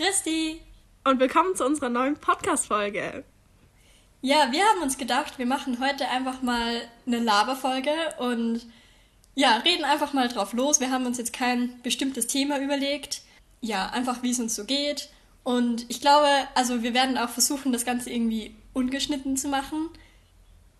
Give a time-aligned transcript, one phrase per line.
[0.00, 0.62] Christi!
[1.04, 3.22] Und willkommen zu unserer neuen Podcast-Folge.
[4.22, 8.62] Ja, wir haben uns gedacht, wir machen heute einfach mal eine Laberfolge und
[9.34, 10.80] ja, reden einfach mal drauf los.
[10.80, 13.20] Wir haben uns jetzt kein bestimmtes Thema überlegt.
[13.60, 15.10] Ja, einfach wie es uns so geht.
[15.44, 19.90] Und ich glaube, also wir werden auch versuchen, das Ganze irgendwie ungeschnitten zu machen.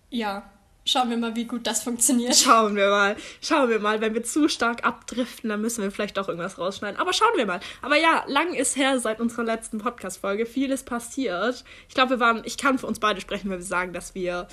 [0.09, 0.49] Ja,
[0.85, 2.35] schauen wir mal, wie gut das funktioniert.
[2.35, 3.15] Schauen wir mal.
[3.41, 4.01] Schauen wir mal.
[4.01, 6.99] Wenn wir zu stark abdriften, dann müssen wir vielleicht auch irgendwas rausschneiden.
[6.99, 7.59] Aber schauen wir mal.
[7.81, 10.45] Aber ja, lang ist her seit unserer letzten Podcast-Folge.
[10.45, 11.63] Vieles passiert.
[11.87, 14.47] Ich glaube, wir waren, ich kann für uns beide sprechen, wenn wir sagen, dass wir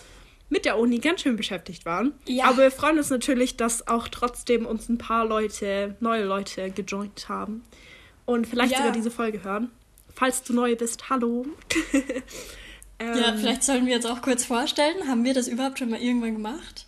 [0.50, 2.14] mit der Uni ganz schön beschäftigt waren.
[2.26, 2.46] Ja.
[2.46, 7.28] Aber wir freuen uns natürlich, dass auch trotzdem uns ein paar Leute, neue Leute gejoint
[7.28, 7.64] haben
[8.24, 8.78] und vielleicht ja.
[8.78, 9.70] sogar diese Folge hören.
[10.14, 11.46] Falls du neu bist, hallo.
[12.98, 15.08] ähm, ja, vielleicht sollen wir jetzt auch kurz vorstellen.
[15.08, 16.86] Haben wir das überhaupt schon mal irgendwann gemacht?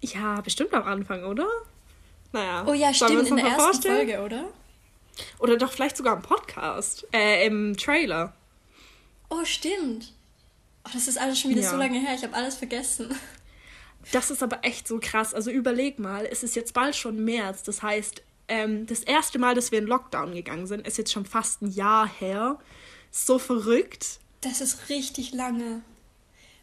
[0.00, 1.46] Ja, bestimmt am Anfang, oder?
[2.32, 2.64] Naja.
[2.66, 4.08] Oh ja, stimmt, in der ersten vorstellen?
[4.08, 4.44] Folge, oder?
[5.38, 8.32] Oder doch vielleicht sogar im Podcast, äh, im Trailer.
[9.28, 10.12] Oh, stimmt.
[10.84, 11.70] Oh, das ist alles schon wieder ja.
[11.70, 13.14] so lange her, ich habe alles vergessen.
[14.10, 15.32] Das ist aber echt so krass.
[15.32, 17.62] Also überleg mal, es ist jetzt bald schon März.
[17.62, 21.24] Das heißt, ähm, das erste Mal, dass wir in Lockdown gegangen sind, ist jetzt schon
[21.24, 22.58] fast ein Jahr her.
[23.10, 24.18] So verrückt.
[24.42, 25.82] Das ist richtig lange.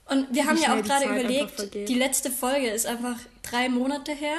[0.06, 4.38] Und wir haben ja auch gerade überlegt, die letzte Folge ist einfach drei Monate her.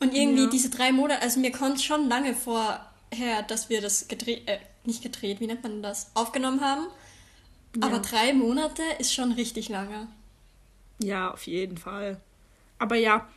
[0.00, 0.50] Und irgendwie ja.
[0.50, 5.02] diese drei Monate, also mir kommt schon lange vorher, dass wir das gedreht, äh, nicht
[5.02, 6.86] gedreht, wie nennt man das, aufgenommen haben.
[7.76, 7.86] Ja.
[7.86, 10.08] Aber drei Monate ist schon richtig lange.
[11.02, 12.18] Ja, auf jeden Fall.
[12.78, 13.28] Aber ja,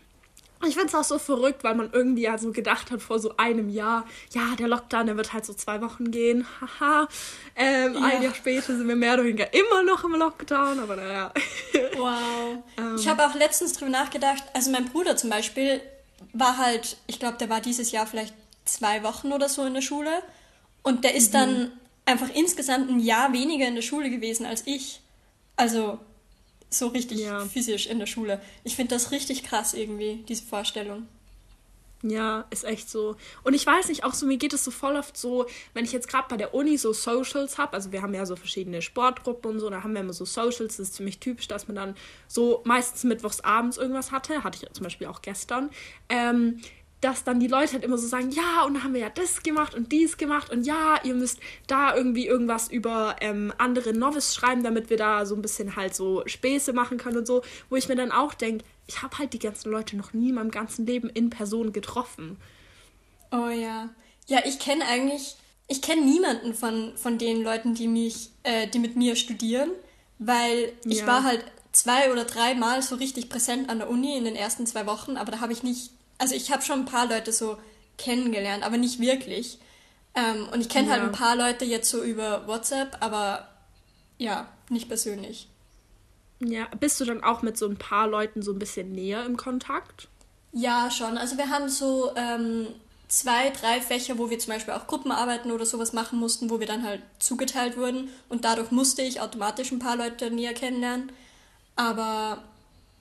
[0.68, 3.38] ich finde es auch so verrückt, weil man irgendwie ja so gedacht hat vor so
[3.38, 6.46] einem Jahr, ja, der Lockdown, der wird halt so zwei Wochen gehen.
[6.80, 7.08] Haha.
[7.56, 8.02] ähm, ja.
[8.02, 11.34] Ein Jahr später sind wir mehr oder weniger immer noch im Lockdown, aber naja.
[11.98, 12.64] Wow.
[12.78, 12.96] ähm.
[12.98, 15.82] Ich habe auch letztens drüber nachgedacht, also mein Bruder zum Beispiel
[16.34, 18.34] war halt, ich glaube, der war dieses Jahr vielleicht
[18.66, 20.24] zwei Wochen oder so in der Schule.
[20.82, 21.38] Und der ist mhm.
[21.38, 21.72] dann
[22.06, 25.02] einfach insgesamt ein Jahr weniger in der Schule gewesen als ich.
[25.56, 26.00] Also
[26.74, 27.46] so richtig ja.
[27.46, 28.42] physisch in der Schule.
[28.64, 31.08] Ich finde das richtig krass irgendwie, diese Vorstellung.
[32.06, 33.16] Ja, ist echt so.
[33.44, 35.94] Und ich weiß nicht, auch so, mir geht es so voll oft so, wenn ich
[35.94, 39.52] jetzt gerade bei der Uni so Socials habe, also wir haben ja so verschiedene Sportgruppen
[39.52, 41.96] und so, da haben wir immer so Socials, das ist ziemlich typisch, dass man dann
[42.28, 45.70] so meistens mittwochs abends irgendwas hatte, hatte ich zum Beispiel auch gestern.
[46.10, 46.60] Ähm,
[47.04, 49.44] dass dann die Leute halt immer so sagen, ja, und dann haben wir ja das
[49.44, 54.34] gemacht und dies gemacht und ja, ihr müsst da irgendwie irgendwas über ähm, andere Novice
[54.34, 57.76] schreiben, damit wir da so ein bisschen halt so Späße machen können und so, wo
[57.76, 60.52] ich mir dann auch denke, ich habe halt die ganzen Leute noch nie in meinem
[60.52, 62.38] ganzen Leben in Person getroffen.
[63.32, 63.90] Oh ja.
[64.28, 65.36] Ja, ich kenne eigentlich,
[65.68, 69.72] ich kenne niemanden von, von den Leuten, die mich, äh, die mit mir studieren,
[70.20, 71.08] weil ich ja.
[71.08, 71.44] war halt
[71.74, 75.34] zwei oder dreimal so richtig präsent an der Uni in den ersten zwei Wochen, aber
[75.34, 75.92] da habe ich nicht
[76.24, 77.58] also ich habe schon ein paar Leute so
[77.98, 79.60] kennengelernt, aber nicht wirklich.
[80.16, 81.04] Ähm, und ich kenne halt ja.
[81.04, 83.50] halt ein paar Leute jetzt so über WhatsApp, aber
[84.18, 85.50] ja, nicht persönlich.
[86.40, 89.36] Ja, bist du dann auch mit so ein paar Leuten so ein bisschen näher im
[89.36, 90.08] Kontakt?
[90.54, 91.18] Ja, schon.
[91.18, 92.68] Also wir haben so ähm,
[93.10, 96.68] zwei, drei Fächer, wo wir zum Beispiel auch Gruppenarbeiten oder sowas machen mussten, wo wir
[96.68, 98.08] dann halt zugeteilt wurden.
[98.30, 101.12] Und dadurch musste ich automatisch ein paar Leute näher kennenlernen.
[101.76, 102.44] Aber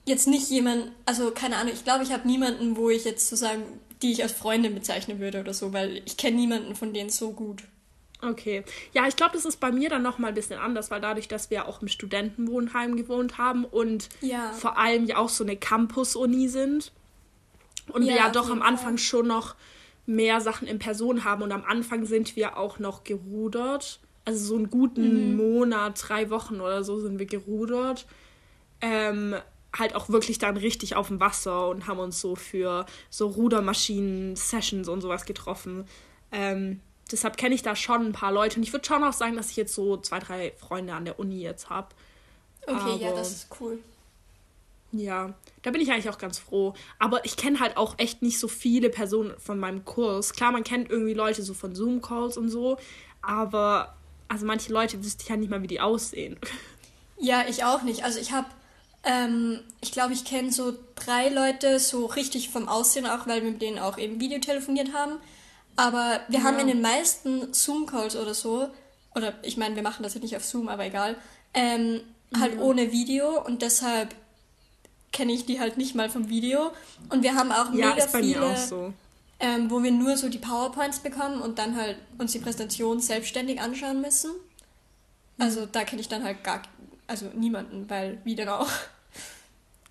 [0.05, 3.63] jetzt nicht jemand, also keine Ahnung, ich glaube, ich habe niemanden, wo ich jetzt sozusagen,
[4.01, 7.31] die ich als Freundin bezeichnen würde oder so, weil ich kenne niemanden von denen so
[7.31, 7.63] gut.
[8.21, 8.63] Okay.
[8.93, 11.49] Ja, ich glaube, das ist bei mir dann nochmal ein bisschen anders, weil dadurch, dass
[11.49, 14.51] wir auch im Studentenwohnheim gewohnt haben und ja.
[14.53, 16.91] vor allem ja auch so eine Campus-Uni sind
[17.91, 19.05] und ja, wir ja doch am Anfang Fall.
[19.05, 19.55] schon noch
[20.05, 23.99] mehr Sachen in Person haben und am Anfang sind wir auch noch gerudert.
[24.25, 25.37] Also so einen guten mhm.
[25.37, 28.05] Monat, drei Wochen oder so sind wir gerudert.
[28.79, 29.35] Ähm,
[29.75, 34.87] halt auch wirklich dann richtig auf dem Wasser und haben uns so für so Rudermaschinen-Sessions
[34.87, 35.87] und sowas getroffen.
[36.31, 36.79] Ähm,
[37.11, 39.49] deshalb kenne ich da schon ein paar Leute und ich würde schon auch sagen, dass
[39.49, 41.89] ich jetzt so zwei, drei Freunde an der Uni jetzt habe.
[42.65, 43.79] Okay, Aber, ja, das ist cool.
[44.91, 46.75] Ja, da bin ich eigentlich auch ganz froh.
[46.99, 50.33] Aber ich kenne halt auch echt nicht so viele Personen von meinem Kurs.
[50.33, 52.77] Klar, man kennt irgendwie Leute so von Zoom-Calls und so,
[53.23, 53.95] aber
[54.27, 56.37] also manche Leute wüsste ich ja nicht mal, wie die aussehen.
[57.19, 58.03] Ja, ich auch nicht.
[58.03, 58.47] Also ich habe
[59.03, 63.51] ähm, ich glaube, ich kenne so drei Leute so richtig vom Aussehen auch, weil wir
[63.51, 65.17] mit denen auch eben Video telefoniert haben.
[65.75, 66.45] Aber wir ja.
[66.45, 68.69] haben in den meisten Zoom-Calls oder so,
[69.15, 71.17] oder ich meine, wir machen das ja nicht auf Zoom, aber egal,
[71.53, 72.01] ähm,
[72.39, 72.61] halt ja.
[72.61, 74.15] ohne Video und deshalb
[75.11, 76.71] kenne ich die halt nicht mal vom Video.
[77.09, 78.93] Und wir haben auch ja, mega viele, auch so.
[79.39, 83.61] ähm, wo wir nur so die PowerPoints bekommen und dann halt uns die Präsentation selbstständig
[83.61, 84.31] anschauen müssen.
[85.37, 86.63] Also da kenne ich dann halt gar,
[87.07, 88.69] also niemanden, weil wie denn auch.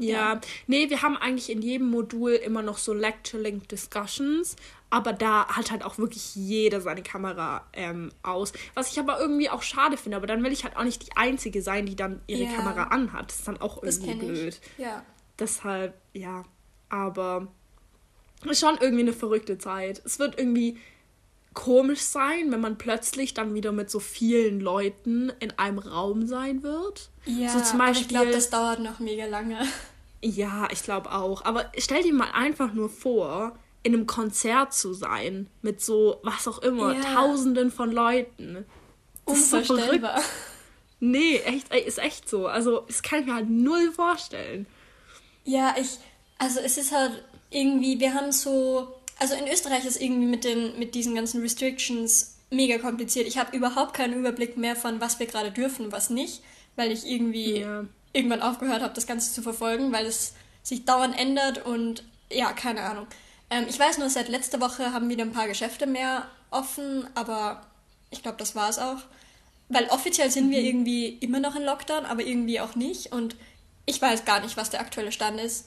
[0.09, 4.57] Ja, nee, wir haben eigentlich in jedem Modul immer noch so Lecture-Link Discussions,
[4.91, 8.53] aber da hat halt auch wirklich jeder seine Kamera ähm, aus.
[8.75, 11.17] Was ich aber irgendwie auch schade finde, aber dann will ich halt auch nicht die
[11.17, 12.53] Einzige sein, die dann ihre ja.
[12.53, 13.31] Kamera anhat.
[13.31, 14.61] Das ist dann auch irgendwie blöd.
[14.77, 14.85] Ich.
[14.85, 15.05] Ja.
[15.39, 16.45] Deshalb, ja.
[16.91, 17.49] Aber
[18.51, 20.03] ist schon irgendwie eine verrückte Zeit.
[20.05, 20.79] Es wird irgendwie
[21.55, 26.63] komisch sein, wenn man plötzlich dann wieder mit so vielen Leuten in einem Raum sein
[26.63, 27.11] wird.
[27.25, 29.59] Ja, so zum Beispiel, ich glaube, das dauert noch mega lange.
[30.23, 31.45] Ja, ich glaube auch.
[31.45, 36.47] Aber stell dir mal einfach nur vor, in einem Konzert zu sein mit so, was
[36.47, 37.01] auch immer, ja.
[37.01, 38.65] Tausenden von Leuten.
[39.27, 40.19] Das Unvorstellbar.
[40.19, 40.31] Ist so
[41.01, 42.47] nee, echt, ist echt so.
[42.47, 44.67] Also, das kann ich mir halt null vorstellen.
[45.45, 45.99] Ja, ich,
[46.39, 50.79] also es ist halt irgendwie, wir haben so, also in Österreich ist irgendwie mit, den,
[50.79, 53.27] mit diesen ganzen Restrictions mega kompliziert.
[53.27, 56.43] Ich habe überhaupt keinen Überblick mehr von, was wir gerade dürfen und was nicht,
[56.77, 57.85] weil ich irgendwie ja.
[58.13, 62.83] Irgendwann aufgehört habe, das Ganze zu verfolgen, weil es sich dauernd ändert und ja, keine
[62.83, 63.07] Ahnung.
[63.51, 67.67] Ähm, ich weiß nur, seit letzter Woche haben wieder ein paar Geschäfte mehr offen, aber
[68.11, 68.99] ich glaube, das war es auch.
[69.69, 70.67] Weil offiziell sind wir mhm.
[70.67, 73.13] irgendwie immer noch in Lockdown, aber irgendwie auch nicht.
[73.13, 73.37] Und
[73.87, 75.67] ich weiß gar nicht, was der aktuelle Stand ist.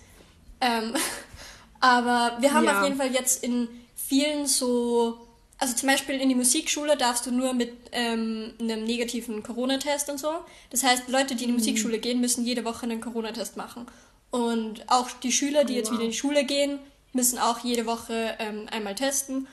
[0.62, 0.96] Ähm,
[1.80, 2.80] aber wir haben ja.
[2.80, 7.32] auf jeden Fall jetzt in vielen so, also zum Beispiel in die Musikschule darfst du
[7.32, 10.32] nur mit ähm, einem negativen Corona-Test und so.
[10.70, 11.60] Das heißt, Leute, die in die mhm.
[11.60, 13.86] Musikschule gehen, müssen jede Woche einen Corona-Test machen.
[14.32, 15.94] Und auch die Schüler, die oh, jetzt wow.
[15.94, 16.80] wieder in die Schule gehen,
[17.14, 19.48] müssen auch jede Woche ähm, einmal testen.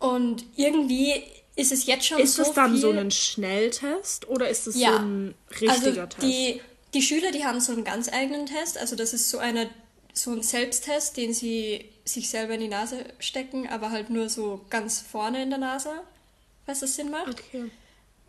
[0.00, 1.14] Und irgendwie
[1.54, 2.42] ist es jetzt schon ist so.
[2.42, 2.80] Ist es dann viel...
[2.80, 4.92] so ein Schnelltest oder ist es ja.
[4.92, 6.22] so ein richtiger also Test?
[6.22, 6.60] Die,
[6.92, 8.78] die Schüler, die haben so einen ganz eigenen Test.
[8.78, 9.66] Also das ist so einer
[10.12, 14.64] so ein Selbsttest, den sie sich selber in die Nase stecken, aber halt nur so
[14.70, 15.90] ganz vorne in der Nase,
[16.64, 17.40] falls das Sinn macht.
[17.40, 17.70] Okay.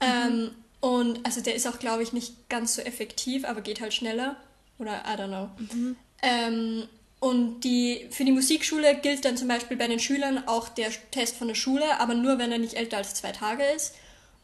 [0.01, 0.51] Ähm, mhm.
[0.79, 4.35] Und also der ist auch, glaube ich, nicht ganz so effektiv, aber geht halt schneller.
[4.79, 5.49] Oder I don't know.
[5.57, 5.95] Mhm.
[6.21, 6.87] Ähm,
[7.19, 11.35] und die, für die Musikschule gilt dann zum Beispiel bei den Schülern auch der Test
[11.35, 13.95] von der Schule, aber nur wenn er nicht älter als zwei Tage ist.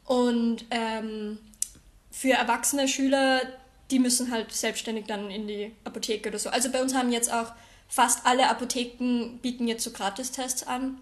[0.05, 1.37] Und ähm,
[2.09, 3.41] für erwachsene Schüler
[3.93, 6.49] die müssen halt selbstständig dann in die Apotheke oder so.
[6.49, 7.51] Also bei uns haben jetzt auch
[7.93, 10.97] fast alle Apotheken bieten jetzt so Gratistests an.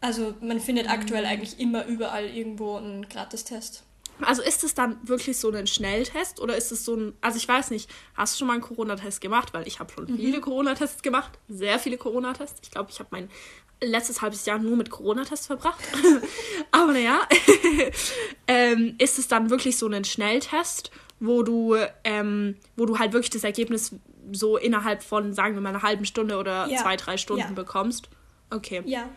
[0.00, 0.92] Also man findet mhm.
[0.92, 3.82] aktuell eigentlich immer überall irgendwo einen Gratistest.
[4.20, 7.48] Also ist es dann wirklich so ein Schnelltest oder ist es so ein, also ich
[7.48, 9.52] weiß nicht, hast du schon mal einen Corona-Test gemacht?
[9.54, 10.16] Weil ich habe schon mhm.
[10.18, 12.60] viele Corona-Tests gemacht, sehr viele Corona-Tests.
[12.62, 13.28] Ich glaube, ich habe mein
[13.82, 15.80] letztes halbes Jahr nur mit Corona-Tests verbracht.
[16.70, 17.22] Aber naja,
[18.46, 23.30] ähm, ist es dann wirklich so ein Schnelltest wo du, ähm, wo du halt wirklich
[23.30, 23.94] das Ergebnis
[24.32, 26.80] so innerhalb von, sagen wir mal, einer halben Stunde oder ja.
[26.82, 27.52] zwei, drei Stunden ja.
[27.52, 28.08] bekommst.
[28.50, 28.82] Okay.
[28.84, 29.08] Ja.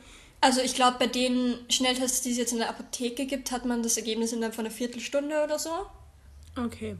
[0.41, 3.81] Also ich glaube, bei den Schnelltests, die es jetzt in der Apotheke gibt, hat man
[3.81, 5.69] das Ergebnis innerhalb von einer Viertelstunde oder so.
[6.57, 6.97] Okay.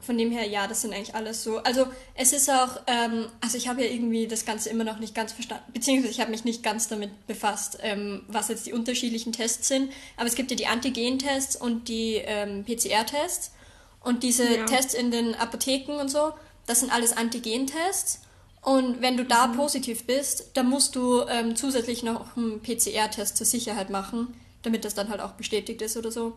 [0.00, 1.58] Von dem her, ja, das sind eigentlich alles so.
[1.58, 5.14] Also es ist auch, ähm, also ich habe ja irgendwie das Ganze immer noch nicht
[5.14, 9.32] ganz verstanden, beziehungsweise ich habe mich nicht ganz damit befasst, ähm, was jetzt die unterschiedlichen
[9.32, 9.92] Tests sind.
[10.16, 13.52] Aber es gibt ja die Antigen-Tests und die ähm, PCR-Tests.
[14.00, 14.64] Und diese ja.
[14.64, 16.32] Tests in den Apotheken und so,
[16.68, 18.22] das sind alles Antigen-Tests.
[18.62, 19.56] Und wenn du da mhm.
[19.56, 24.94] positiv bist, dann musst du ähm, zusätzlich noch einen PCR-Test zur Sicherheit machen, damit das
[24.94, 26.36] dann halt auch bestätigt ist oder so.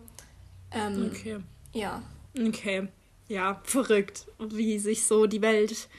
[0.72, 1.40] Ähm, okay.
[1.74, 2.02] Ja.
[2.40, 2.88] Okay.
[3.28, 5.90] Ja, verrückt, wie sich so die Welt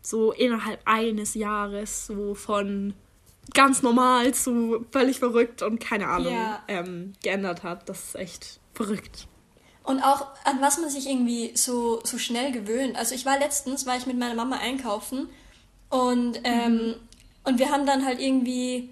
[0.00, 2.94] so innerhalb eines Jahres so von
[3.54, 6.62] ganz normal zu völlig verrückt und keine Ahnung ja.
[6.68, 7.88] ähm, geändert hat.
[7.88, 9.28] Das ist echt verrückt.
[9.88, 12.94] Und auch an was man sich irgendwie so, so schnell gewöhnt.
[12.98, 15.30] Also ich war letztens, war ich mit meiner Mama einkaufen
[15.88, 16.94] und, ähm, mhm.
[17.44, 18.90] und wir haben dann halt irgendwie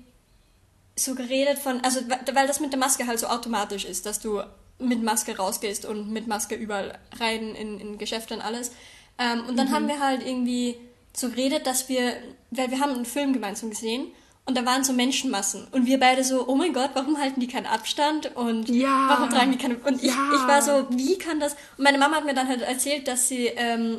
[0.99, 2.01] so geredet von, also
[2.33, 4.41] weil das mit der Maske halt so automatisch ist, dass du
[4.79, 8.71] mit Maske rausgehst und mit Maske überall rein in, in Geschäfte und alles.
[9.19, 9.73] Ähm, und dann mhm.
[9.75, 10.77] haben wir halt irgendwie
[11.13, 12.17] so geredet, dass wir,
[12.53, 14.07] weil wir haben einen Film gemeinsam gesehen
[14.47, 15.67] und da waren so Menschenmassen.
[15.73, 18.37] Und wir beide so, oh mein Gott, warum halten die keinen Abstand?
[18.37, 19.07] Und ja.
[19.09, 19.77] warum tragen die keine.
[19.77, 20.31] Und ich, ja.
[20.35, 21.55] ich war so, wie kann das.
[21.77, 23.99] Und meine Mama hat mir dann halt erzählt, dass sie, ähm,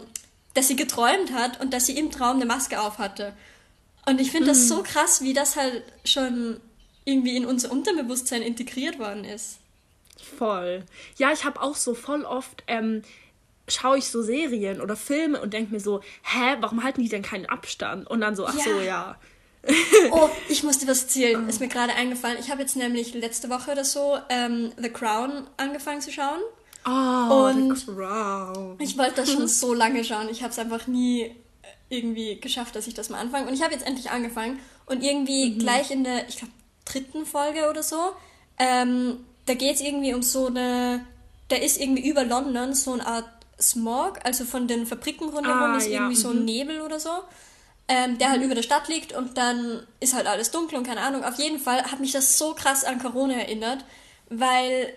[0.54, 3.34] dass sie geträumt hat und dass sie im Traum eine Maske auf hatte.
[4.06, 4.50] Und ich finde mhm.
[4.52, 6.62] das so krass, wie das halt schon
[7.04, 9.60] irgendwie in unser Unterbewusstsein integriert worden ist.
[10.38, 10.86] Voll.
[11.18, 12.64] Ja, ich habe auch so voll oft.
[12.68, 13.02] Ähm,
[13.68, 17.22] schaue ich so Serien oder Filme und denke mir so, hä, warum halten die denn
[17.22, 18.10] keinen Abstand?
[18.10, 18.64] Und dann so, ach ja.
[18.64, 19.18] so, ja
[20.12, 21.44] oh, ich musste was erzählen.
[21.46, 21.50] Oh.
[21.50, 22.38] Ist mir gerade eingefallen.
[22.40, 26.40] Ich habe jetzt nämlich letzte Woche oder so ähm, The Crown angefangen zu schauen.
[26.86, 28.76] Oh, und The Crown.
[28.80, 30.30] Ich wollte das schon so lange schauen.
[30.30, 31.36] Ich habe es einfach nie
[31.90, 33.48] irgendwie geschafft, dass ich das mal anfange.
[33.48, 34.60] Und ich habe jetzt endlich angefangen.
[34.86, 35.60] Und irgendwie mhm.
[35.60, 36.54] gleich in der, ich glaube,
[36.86, 38.14] dritten Folge oder so,
[38.58, 41.06] ähm, da geht es irgendwie um so eine,
[41.50, 45.78] da ist irgendwie über London so eine Art Smog, also von den Fabriken rundherum ah,
[45.78, 46.46] ist ja, irgendwie so ein mhm.
[46.46, 47.10] Nebel oder so,
[47.88, 51.02] ähm, der halt über der Stadt liegt und dann ist halt alles dunkel und keine
[51.02, 51.24] Ahnung.
[51.24, 53.86] Auf jeden Fall hat mich das so krass an Corona erinnert,
[54.30, 54.94] weil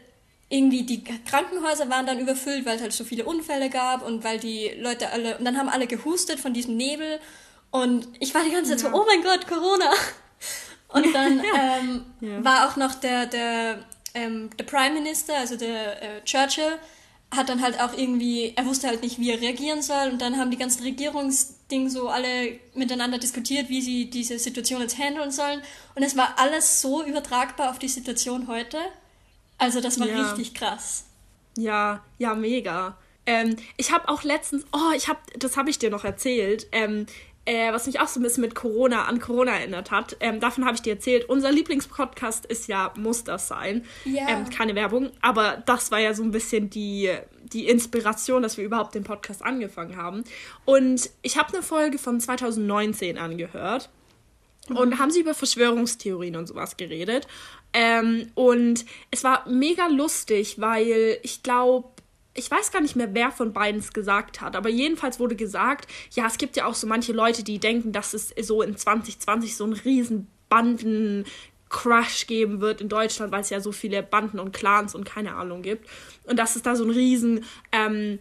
[0.49, 4.41] irgendwie die Krankenhäuser waren dann überfüllt, weil es halt so viele Unfälle gab und weil
[4.41, 7.21] die Leute alle, und dann haben alle gehustet von diesem Nebel
[7.71, 8.91] und ich war die ganze Zeit ja.
[8.91, 9.91] so, oh mein Gott, Corona.
[10.93, 12.45] Und dann ähm, ja.
[12.45, 13.79] war auch noch der, der,
[14.13, 16.79] ähm, der Prime Minister, also der äh, Churchill,
[17.35, 20.37] hat dann halt auch irgendwie, er wusste halt nicht, wie er reagieren soll und dann
[20.37, 25.63] haben die ganzen Regierungsdinge so alle miteinander diskutiert, wie sie diese Situation jetzt handeln sollen
[25.95, 28.79] und es war alles so übertragbar auf die Situation heute.
[29.59, 30.23] Also das war ja.
[30.23, 31.05] richtig krass.
[31.57, 32.97] Ja, ja, mega.
[33.27, 37.07] Ähm, ich habe auch letztens, oh, ich habe, das habe ich dir noch erzählt, ähm,
[37.51, 40.17] äh, was mich auch so ein bisschen mit Corona an Corona erinnert hat.
[40.21, 41.29] Ähm, davon habe ich dir erzählt.
[41.29, 43.85] Unser Lieblingspodcast ist ja Muss das sein.
[44.05, 44.29] Ja.
[44.29, 47.11] Ähm, keine Werbung, aber das war ja so ein bisschen die,
[47.53, 50.23] die Inspiration, dass wir überhaupt den Podcast angefangen haben.
[50.65, 53.91] Und ich habe eine Folge von 2019 angehört.
[54.69, 54.77] Mhm.
[54.77, 57.27] Und haben sie über Verschwörungstheorien und sowas geredet.
[57.73, 61.89] Ähm, und es war mega lustig, weil ich glaube,
[62.41, 65.91] ich weiß gar nicht mehr, wer von beiden es gesagt hat, aber jedenfalls wurde gesagt,
[66.13, 69.57] ja, es gibt ja auch so manche Leute, die denken, dass es so in 2020
[69.57, 71.27] so einen riesen Banden
[71.69, 75.35] Crush geben wird in Deutschland, weil es ja so viele Banden und Clans und keine
[75.35, 75.89] Ahnung gibt.
[76.25, 78.19] Und dass es da so einen riesen ähm,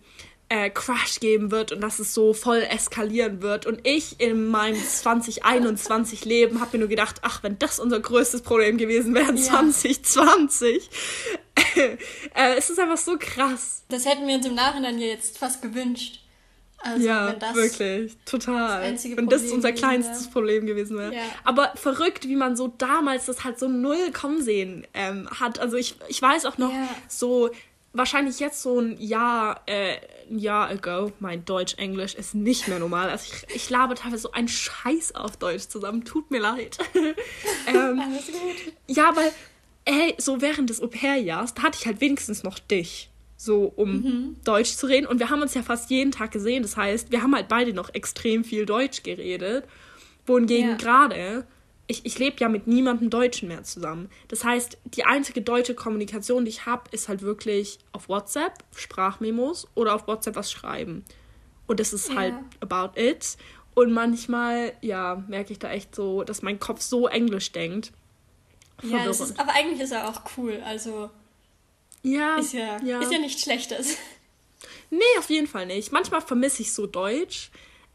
[0.50, 3.66] äh, Crash geben wird und dass es so voll eskalieren wird.
[3.66, 8.42] Und ich in meinem 2021 Leben habe mir nur gedacht, ach, wenn das unser größtes
[8.42, 9.36] Problem gewesen wäre, ja.
[9.36, 10.90] 2020.
[12.36, 13.84] äh, es ist einfach so krass.
[13.90, 16.22] Das hätten wir uns im Nachhinein jetzt fast gewünscht.
[16.82, 18.94] Also, ja, wirklich, total.
[18.94, 20.32] Das wenn das unser kleinstes wäre.
[20.32, 21.14] Problem gewesen wäre.
[21.14, 21.22] Ja.
[21.44, 25.60] Aber verrückt, wie man so damals das halt so null kommen sehen ähm, hat.
[25.60, 26.88] Also ich, ich weiß auch noch ja.
[27.10, 27.50] so
[27.92, 29.98] wahrscheinlich jetzt so ein Jahr, äh,
[30.30, 33.10] ein Jahr ago, mein Deutsch-Englisch ist nicht mehr normal.
[33.10, 36.06] Also ich, ich labe teilweise so einen Scheiß auf Deutsch zusammen.
[36.06, 36.78] Tut mir leid.
[37.68, 38.74] ähm, Alles gut.
[38.88, 39.32] Ja, weil,
[39.90, 43.10] ey, so während des Au-pair-Jahres, da hatte ich halt wenigstens noch dich.
[43.38, 44.36] So, um mhm.
[44.44, 45.08] Deutsch zu reden.
[45.08, 46.62] Und wir haben uns ja fast jeden Tag gesehen.
[46.62, 49.66] Das heißt, wir haben halt beide noch extrem viel Deutsch geredet.
[50.26, 50.76] Wohingegen ja.
[50.76, 51.46] gerade
[51.90, 54.10] ich, ich lebe ja mit niemandem Deutschen mehr zusammen.
[54.28, 59.68] Das heißt, die einzige deutsche Kommunikation, die ich habe, ist halt wirklich auf WhatsApp, Sprachmemos
[59.74, 61.04] oder auf WhatsApp was schreiben.
[61.66, 62.42] Und das ist halt ja.
[62.62, 63.38] halt about it.
[63.74, 67.92] Und manchmal, ja, merke ich da echt so, dass mein Kopf so englisch denkt.
[68.84, 70.62] Ja, das ist, aber eigentlich ist er auch cool.
[70.66, 71.10] Also.
[72.04, 72.38] Ja.
[72.38, 73.02] Ist ja, ja.
[73.02, 73.98] Ist ja nichts Schlechtes.
[74.92, 75.92] Nee, auf jeden Fall nicht.
[75.92, 77.52] Manchmal vermisse ich so Deutsch.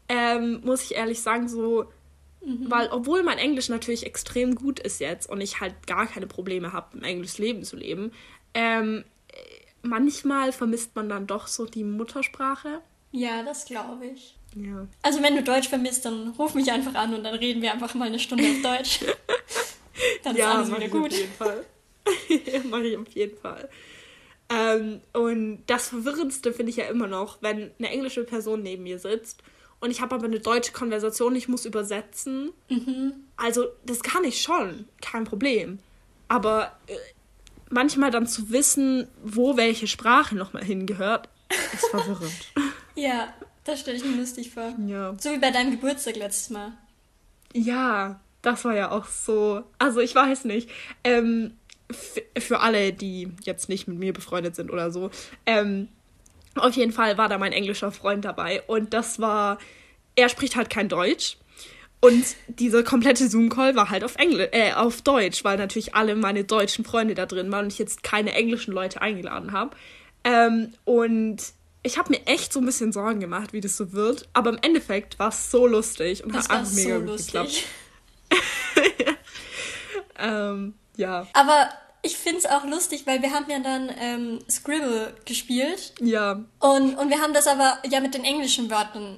[0.07, 1.87] Ähm, muss ich ehrlich sagen, so
[2.45, 2.69] Mhm.
[2.69, 6.73] Weil, obwohl mein Englisch natürlich extrem gut ist jetzt und ich halt gar keine Probleme
[6.73, 8.11] habe, im Englisch Leben zu leben,
[8.53, 9.03] ähm,
[9.81, 12.81] manchmal vermisst man dann doch so die Muttersprache.
[13.11, 14.37] Ja, das glaube ich.
[14.55, 14.87] Ja.
[15.01, 17.93] Also, wenn du Deutsch vermisst, dann ruf mich einfach an und dann reden wir einfach
[17.93, 18.99] mal eine Stunde auf Deutsch.
[20.23, 21.11] dann ja, ist alles wieder gut.
[21.11, 21.65] Auf jeden Fall.
[22.69, 23.69] Mache ich auf jeden Fall.
[24.49, 28.99] Ähm, und das Verwirrendste finde ich ja immer noch, wenn eine englische Person neben mir
[28.99, 29.41] sitzt
[29.79, 32.51] und ich habe aber eine deutsche Konversation, ich muss übersetzen.
[32.69, 33.13] Mhm.
[33.37, 35.79] Also das kann ich schon, kein Problem.
[36.27, 36.95] Aber äh,
[37.69, 41.29] manchmal dann zu wissen, wo welche Sprache nochmal hingehört,
[41.73, 42.33] ist verwirrend.
[42.95, 43.33] ja,
[43.63, 44.73] das stelle ich mir lustig vor.
[44.87, 45.15] Ja.
[45.19, 46.71] So wie bei deinem Geburtstag letztes Mal.
[47.53, 49.63] Ja, das war ja auch so.
[49.79, 50.69] Also ich weiß nicht.
[51.03, 51.53] Ähm,
[52.37, 55.11] für alle, die jetzt nicht mit mir befreundet sind oder so,
[55.45, 55.87] ähm,
[56.55, 59.59] auf jeden Fall war da mein englischer Freund dabei und das war,
[60.15, 61.37] er spricht halt kein Deutsch.
[62.01, 66.43] Und dieser komplette Zoom-Call war halt auf Englisch, äh, auf Deutsch, weil natürlich alle meine
[66.43, 69.75] deutschen Freunde da drin waren und ich jetzt keine englischen Leute eingeladen habe.
[70.23, 71.37] Ähm, und
[71.81, 74.27] ich habe mir echt so ein bisschen Sorgen gemacht, wie das so wird.
[74.33, 77.63] Aber im Endeffekt war es so lustig und das hat einfach mega so gut geklappt.
[80.25, 81.27] Ähm, ja.
[81.33, 81.69] Aber
[82.01, 85.93] ich finde es auch lustig, weil wir haben ja dann ähm, Scribble gespielt.
[85.99, 86.43] Ja.
[86.59, 89.17] Und, und wir haben das aber ja mit den englischen Wörtern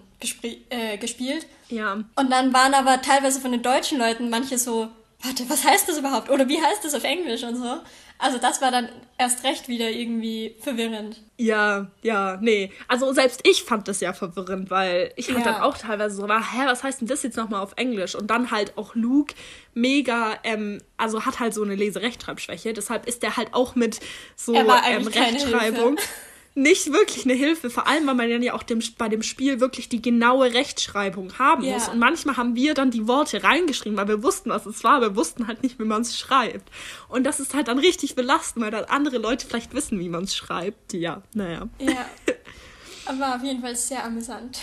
[0.69, 1.45] äh, gespielt.
[1.69, 1.93] Ja.
[2.15, 4.87] Und dann waren aber teilweise von den deutschen Leuten manche so,
[5.21, 6.29] warte, was heißt das überhaupt?
[6.29, 7.77] Oder wie heißt das auf Englisch und so?
[8.19, 11.21] Also das war dann erst recht wieder irgendwie verwirrend.
[11.37, 12.71] Ja, ja, nee.
[12.87, 15.53] Also selbst ich fand das ja verwirrend, weil ich halt ja.
[15.53, 18.15] dann auch teilweise so war, hä, was heißt denn das jetzt nochmal auf Englisch?
[18.15, 19.35] Und dann halt auch Luke
[19.75, 23.99] mega, ähm, also hat halt so eine Leserechtschreibschwäche, deshalb ist der halt auch mit
[24.35, 24.69] so ähm,
[25.07, 25.97] Rechtschreibung
[26.57, 29.59] nicht wirklich eine Hilfe, vor allem weil man dann ja auch dem, bei dem Spiel
[29.59, 31.75] wirklich die genaue Rechtschreibung haben yeah.
[31.75, 31.87] muss.
[31.87, 35.15] Und manchmal haben wir dann die Worte reingeschrieben, weil wir wussten, was es war, wir
[35.15, 36.71] wussten halt nicht, wie man es schreibt.
[37.09, 40.23] Und das ist halt dann richtig belastend, weil dann andere Leute vielleicht wissen, wie man
[40.23, 40.93] es schreibt.
[40.93, 41.69] Ja, naja.
[41.79, 42.09] Ja.
[43.05, 44.59] Aber auf jeden Fall sehr amüsant.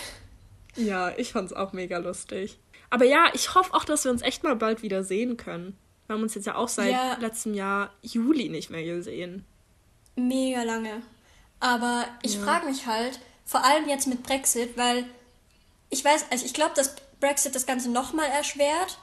[0.76, 2.58] Ja, ich fand's auch mega lustig.
[2.90, 5.78] Aber ja, ich hoffe auch, dass wir uns echt mal bald wieder sehen können.
[6.06, 7.16] Wir haben uns jetzt ja auch seit ja.
[7.20, 9.44] letztem Jahr Juli nicht mehr gesehen.
[10.16, 11.02] Mega lange.
[11.60, 12.42] Aber ich ja.
[12.42, 15.06] frage mich halt, vor allem jetzt mit Brexit, weil
[15.90, 18.98] ich weiß, also ich glaube, dass Brexit das Ganze nochmal erschwert.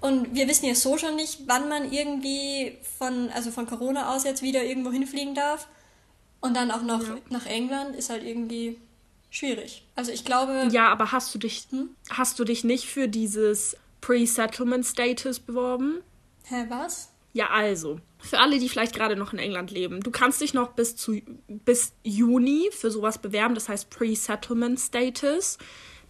[0.00, 4.24] Und wir wissen ja so schon nicht, wann man irgendwie von, also von Corona aus
[4.24, 5.66] jetzt wieder irgendwo hinfliegen darf.
[6.40, 7.16] Und dann auch noch ja.
[7.30, 8.78] nach England ist halt irgendwie
[9.30, 9.82] schwierig.
[9.96, 10.68] Also ich glaube.
[10.70, 11.90] Ja, aber hast du dich, hm?
[12.10, 16.02] hast du dich nicht für dieses Pre-Settlement Status beworben?
[16.44, 17.08] Hä, was?
[17.34, 20.70] Ja, also, für alle, die vielleicht gerade noch in England leben, du kannst dich noch
[20.72, 25.58] bis, zu, bis Juni für sowas bewerben, das heißt Pre-Settlement Status.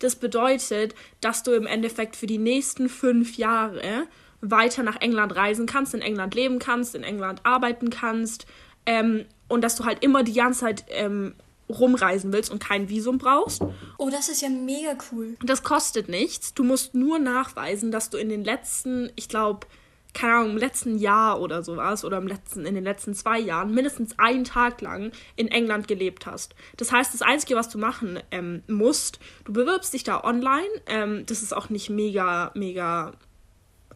[0.01, 4.07] Das bedeutet, dass du im Endeffekt für die nächsten fünf Jahre
[4.43, 8.45] weiter nach England reisen kannst, in England leben kannst, in England arbeiten kannst
[8.85, 11.35] ähm, und dass du halt immer die ganze Zeit ähm,
[11.71, 13.63] rumreisen willst und kein Visum brauchst.
[13.97, 15.37] Oh, das ist ja mega cool.
[15.43, 16.53] Das kostet nichts.
[16.53, 19.67] Du musst nur nachweisen, dass du in den letzten, ich glaube,
[20.15, 23.75] keine Ahnung, im letzten Jahr oder sowas oder im letzten, in den letzten zwei Jahren
[23.75, 26.55] mindestens einen Tag lang in England gelebt hast.
[26.77, 30.69] Das heißt, das Einzige, was du machen ähm, musst, du bewirbst dich da online.
[30.87, 33.13] Ähm, das ist auch nicht mega, mega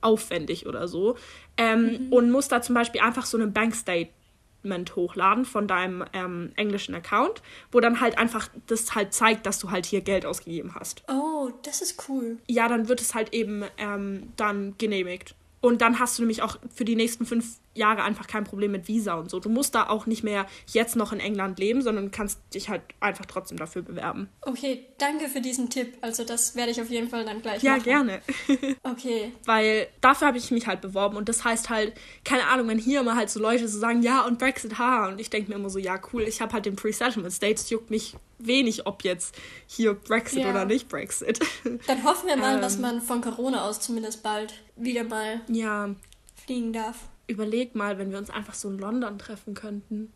[0.00, 1.16] aufwendig oder so.
[1.56, 2.12] Ähm, mhm.
[2.12, 7.42] Und musst da zum Beispiel einfach so einen Bankstatement hochladen von deinem ähm, englischen Account,
[7.70, 11.02] wo dann halt einfach das halt zeigt, dass du halt hier Geld ausgegeben hast.
[11.08, 12.38] Oh, das ist cool.
[12.48, 15.34] Ja, dann wird es halt eben ähm, dann genehmigt.
[15.60, 18.88] Und dann hast du nämlich auch für die nächsten fünf Jahre einfach kein Problem mit
[18.88, 19.40] Visa und so.
[19.40, 22.82] Du musst da auch nicht mehr jetzt noch in England leben, sondern kannst dich halt
[23.00, 24.28] einfach trotzdem dafür bewerben.
[24.42, 25.96] Okay, danke für diesen Tipp.
[26.00, 27.88] Also das werde ich auf jeden Fall dann gleich ja, machen.
[27.88, 28.20] Ja, gerne.
[28.82, 29.32] okay.
[29.44, 31.94] Weil dafür habe ich mich halt beworben und das heißt halt,
[32.24, 35.20] keine Ahnung, wenn hier mal halt so Leute so sagen, ja und Brexit, ha, und
[35.20, 38.14] ich denke mir immer so, ja cool, ich habe halt den Pre-Settlement States, juckt mich
[38.38, 39.34] wenig, ob jetzt
[39.66, 40.50] hier Brexit ja.
[40.50, 41.40] oder nicht Brexit.
[41.86, 45.90] Dann hoffen wir mal, ähm, dass man von Corona aus zumindest bald wieder mal ja.
[46.34, 47.08] fliegen darf.
[47.28, 50.12] Überleg mal, wenn wir uns einfach so in London treffen könnten.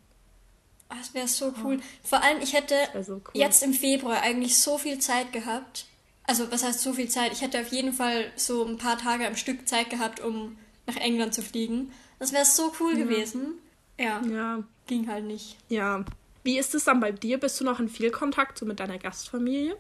[0.89, 1.79] Ah, das wäre so cool.
[1.81, 1.85] Oh.
[2.03, 3.21] Vor allem, ich hätte so cool.
[3.35, 5.87] jetzt im Februar eigentlich so viel Zeit gehabt.
[6.25, 7.33] Also, was heißt so viel Zeit?
[7.33, 10.97] Ich hätte auf jeden Fall so ein paar Tage am Stück Zeit gehabt, um nach
[10.97, 11.93] England zu fliegen.
[12.19, 13.05] Das wäre so cool ja.
[13.05, 13.55] gewesen.
[13.99, 14.23] Ja.
[14.27, 14.63] Ja.
[14.87, 15.57] Ging halt nicht.
[15.69, 16.05] Ja.
[16.45, 17.39] Wie ist es dann bei dir?
[17.39, 19.77] Bist du noch in viel Kontakt so mit deiner Gastfamilie?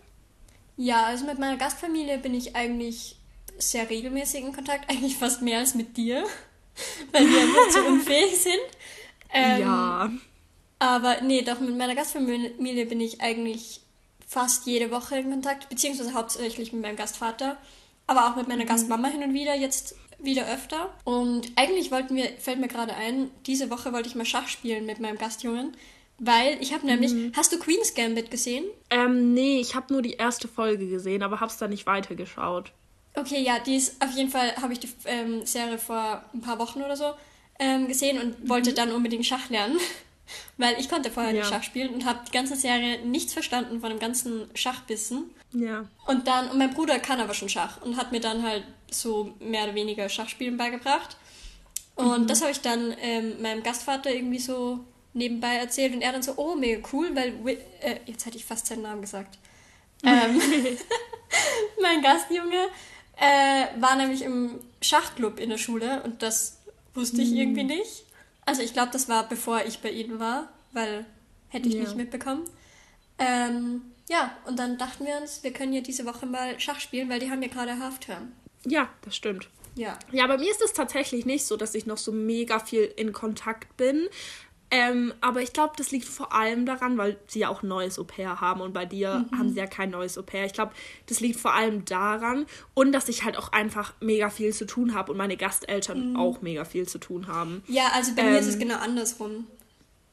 [0.76, 3.16] Ja, also mit meiner Gastfamilie bin ich eigentlich
[3.58, 6.24] sehr regelmäßig in Kontakt, eigentlich fast mehr als mit dir,
[7.12, 8.60] weil wir nicht so unfähig sind.
[9.32, 10.10] Ähm, ja.
[10.78, 13.80] Aber nee, doch mit meiner Gastfamilie bin ich eigentlich
[14.26, 17.56] fast jede Woche in Kontakt, beziehungsweise hauptsächlich mit meinem Gastvater,
[18.06, 18.68] aber auch mit meiner mhm.
[18.68, 20.92] Gastmama hin und wieder, jetzt wieder öfter.
[21.04, 24.86] Und eigentlich wollten wir, fällt mir gerade ein, diese Woche wollte ich mal Schach spielen
[24.86, 25.76] mit meinem Gastjungen.
[26.18, 27.12] Weil ich habe nämlich.
[27.12, 27.32] Mhm.
[27.34, 28.64] Hast du Queen's Gambit gesehen?
[28.90, 32.72] Ähm, nee, ich habe nur die erste Folge gesehen, aber hab's da nicht weitergeschaut.
[33.14, 36.58] Okay, ja, die ist auf jeden Fall, habe ich die ähm, Serie vor ein paar
[36.58, 37.12] Wochen oder so
[37.58, 38.48] ähm, gesehen und mhm.
[38.48, 39.78] wollte dann unbedingt Schach lernen.
[40.56, 41.40] Weil ich konnte vorher ja.
[41.40, 45.30] nicht Schach spielen und habe die ganze Serie nichts verstanden von dem ganzen Schachbissen.
[45.52, 45.84] Ja.
[46.06, 49.34] Und dann, und mein Bruder kann aber schon Schach und hat mir dann halt so
[49.40, 51.16] mehr oder weniger Schachspielen beigebracht.
[51.96, 52.26] Und mhm.
[52.26, 54.80] das habe ich dann ähm, meinem Gastvater irgendwie so
[55.12, 57.34] nebenbei erzählt und er dann so, oh, mega cool, weil,
[57.80, 59.38] äh, jetzt hätte ich fast seinen Namen gesagt.
[60.04, 60.40] ähm,
[61.82, 62.68] mein Gastjunge
[63.22, 66.58] äh, war nämlich im Schachclub in der Schule und das
[66.92, 67.36] wusste ich mm.
[67.36, 68.04] irgendwie nicht.
[68.44, 71.06] Also ich glaube, das war bevor ich bei ihnen war, weil
[71.48, 71.82] hätte ich ja.
[71.82, 72.42] nicht mitbekommen.
[73.20, 77.08] Ähm, ja, und dann dachten wir uns, wir können ja diese Woche mal Schach spielen,
[77.08, 78.32] weil die haben ja gerade Halfterm.
[78.66, 79.48] Ja, das stimmt.
[79.76, 79.96] Ja.
[80.10, 83.12] Ja, bei mir ist es tatsächlich nicht so, dass ich noch so mega viel in
[83.12, 84.08] Kontakt bin.
[84.74, 87.98] Ähm, aber ich glaube, das liegt vor allem daran, weil sie ja auch ein neues
[87.98, 89.38] Au-pair haben und bei dir mhm.
[89.38, 90.46] haben sie ja kein neues Au-pair.
[90.46, 90.72] Ich glaube,
[91.06, 94.94] das liegt vor allem daran und dass ich halt auch einfach mega viel zu tun
[94.94, 96.16] habe und meine Gasteltern mhm.
[96.16, 97.62] auch mega viel zu tun haben.
[97.68, 99.46] Ja, also bei ähm, mir ist es ähm, genau andersrum.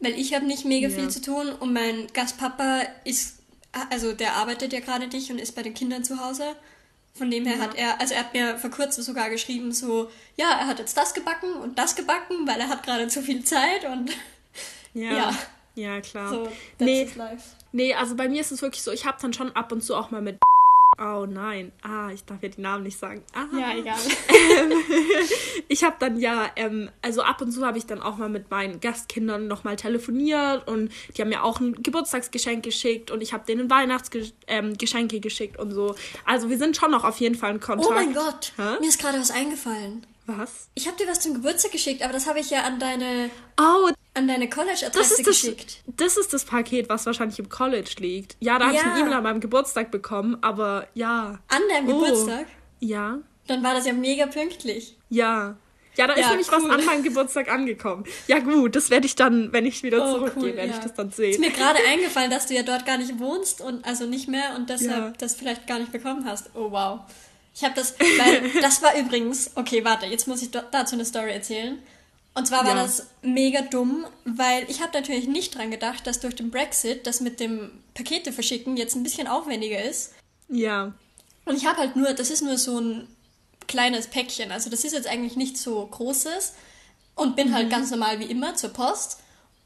[0.01, 0.93] Weil ich habe nicht mega ja.
[0.93, 3.39] viel zu tun und mein Gastpapa ist,
[3.89, 6.43] also der arbeitet ja gerade nicht und ist bei den Kindern zu Hause.
[7.13, 7.61] Von dem her ja.
[7.61, 10.97] hat er, also er hat mir vor kurzem sogar geschrieben, so, ja, er hat jetzt
[10.97, 14.11] das gebacken und das gebacken, weil er hat gerade zu viel Zeit und
[14.93, 15.12] ja.
[15.13, 15.34] Ja,
[15.75, 16.30] ja klar.
[16.30, 16.49] So,
[16.80, 17.08] nee,
[17.71, 19.95] nee, also bei mir ist es wirklich so, ich habe dann schon ab und zu
[19.95, 20.39] auch mal mit
[21.02, 21.71] Oh nein.
[21.82, 23.23] Ah, ich darf ja die Namen nicht sagen.
[23.34, 23.45] Ah.
[23.58, 23.97] Ja, egal.
[24.28, 24.73] Ähm,
[25.69, 28.52] ich habe dann ja, ähm, also ab und zu habe ich dann auch mal mit
[28.52, 33.45] meinen Gastkindern nochmal telefoniert und die haben mir auch ein Geburtstagsgeschenk geschickt und ich habe
[33.45, 35.95] denen Weihnachtsgeschenke ähm, geschickt und so.
[36.25, 37.89] Also wir sind schon noch auf jeden Fall in Kontakt.
[37.89, 38.80] Oh mein Gott, Hä?
[38.82, 40.06] mir ist gerade was eingefallen.
[40.25, 40.69] Was?
[40.75, 43.32] Ich habe dir was zum Geburtstag geschickt, aber das habe ich ja an deine.
[43.60, 45.81] Oh, an deine College-Adresse geschickt.
[45.85, 48.35] Das ist das Paket, was wahrscheinlich im College liegt.
[48.39, 48.67] Ja, da ja.
[48.67, 51.39] habe ich eine E-Mail an meinem Geburtstag bekommen, aber ja.
[51.47, 51.99] An deinem oh.
[52.01, 52.47] Geburtstag?
[52.79, 53.19] Ja.
[53.47, 54.97] Dann war das ja mega pünktlich.
[55.09, 55.57] Ja.
[55.95, 56.63] Ja, da ja, ist nämlich cool.
[56.63, 58.05] was an meinem Geburtstag angekommen.
[58.27, 60.77] Ja, gut, das werde ich dann, wenn ich wieder oh, zurückgehe, cool, werde ja.
[60.77, 61.31] ich das dann sehen.
[61.31, 64.55] Ist mir gerade eingefallen, dass du ja dort gar nicht wohnst und also nicht mehr
[64.55, 66.51] und deshalb das vielleicht gar nicht bekommen hast.
[66.53, 67.01] Oh, wow.
[67.53, 71.31] Ich habe das, weil das war übrigens, okay, warte, jetzt muss ich dazu eine Story
[71.31, 71.79] erzählen.
[72.33, 72.83] Und zwar war ja.
[72.83, 77.21] das mega dumm, weil ich habe natürlich nicht dran gedacht, dass durch den Brexit das
[77.21, 80.13] mit dem Pakete verschicken jetzt ein bisschen aufwendiger ist.
[80.47, 80.93] Ja.
[81.45, 83.07] Und ich habe halt nur, das ist nur so ein
[83.67, 86.53] kleines Päckchen, also das ist jetzt eigentlich nichts so großes
[87.15, 87.71] und bin halt mhm.
[87.73, 89.19] halt ganz normal wie immer zur Post.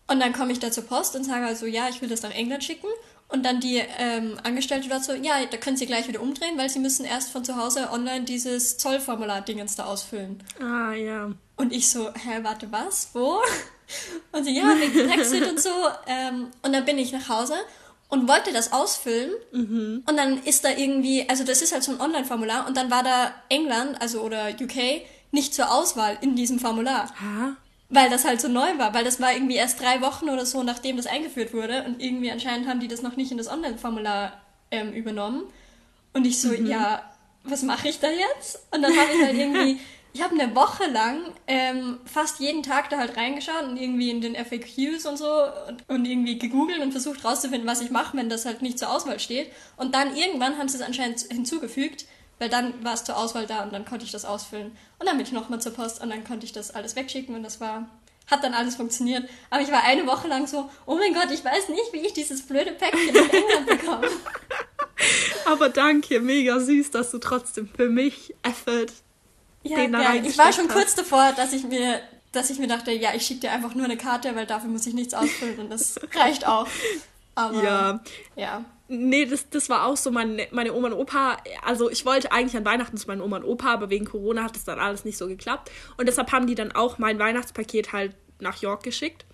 [0.07, 2.33] Und dann komme ich da zur Post und sage also, ja, ich will das nach
[2.33, 2.87] England schicken.
[3.27, 6.69] Und dann die ähm, Angestellte dort so, ja, da können Sie gleich wieder umdrehen, weil
[6.69, 10.43] Sie müssen erst von zu Hause online dieses Zollformular-Dingens da ausfüllen.
[10.61, 11.31] Ah, ja.
[11.55, 13.09] Und ich so, hä, warte, was?
[13.13, 13.39] Wo?
[14.31, 15.69] Und sie, ja, wegen Brexit und so.
[16.07, 17.53] Ähm, und dann bin ich nach Hause
[18.09, 19.31] und wollte das ausfüllen.
[19.51, 20.03] Mhm.
[20.07, 22.67] Und dann ist da irgendwie, also das ist halt so ein Online-Formular.
[22.67, 27.09] Und dann war da England, also oder UK, nicht zur Auswahl in diesem Formular.
[27.19, 27.55] Ha?
[27.93, 30.63] Weil das halt so neu war, weil das war irgendwie erst drei Wochen oder so,
[30.63, 31.83] nachdem das eingeführt wurde.
[31.83, 35.43] Und irgendwie anscheinend haben die das noch nicht in das Online-Formular ähm, übernommen.
[36.13, 36.65] Und ich so, mhm.
[36.65, 37.03] ja,
[37.43, 38.65] was mache ich da jetzt?
[38.71, 39.79] Und dann habe ich halt irgendwie
[40.13, 44.21] ich habe eine Woche lang ähm, fast jeden Tag da halt reingeschaut und irgendwie in
[44.21, 45.25] den FAQs und so
[45.67, 48.91] und, und irgendwie gegoogelt und versucht rauszufinden, was ich mache, wenn das halt nicht zur
[48.91, 49.51] Auswahl steht.
[49.75, 52.05] Und dann irgendwann haben sie es anscheinend hinzugefügt,
[52.39, 54.75] weil dann war es zur Auswahl da und dann konnte ich das ausfüllen.
[54.99, 57.43] Und dann bin ich nochmal zur Post und dann konnte ich das alles wegschicken und
[57.43, 57.87] das war
[58.31, 59.29] hat dann alles funktioniert.
[59.49, 62.13] Aber ich war eine Woche lang so, oh mein Gott, ich weiß nicht, wie ich
[62.13, 64.07] dieses blöde Päckchen in England bekomme.
[65.45, 68.93] Aber danke, mega süß, dass du trotzdem für mich Effort
[69.63, 70.73] ja, den da ja, Ich war schon hast.
[70.73, 72.01] kurz davor, dass ich mir
[72.33, 74.87] dass ich mir dachte, ja, ich schicke dir einfach nur eine Karte, weil dafür muss
[74.87, 76.67] ich nichts ausfüllen und das reicht auch.
[77.35, 77.99] Aber, ja.
[78.35, 78.65] ja.
[78.95, 81.37] Nee, das, das war auch so meine, meine Oma und Opa.
[81.65, 84.55] Also ich wollte eigentlich an Weihnachten zu meinen Oma und Opa, aber wegen Corona hat
[84.55, 85.71] das dann alles nicht so geklappt.
[85.97, 89.25] Und deshalb haben die dann auch mein Weihnachtspaket halt nach York geschickt.